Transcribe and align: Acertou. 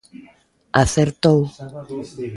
Acertou. 0.83 1.39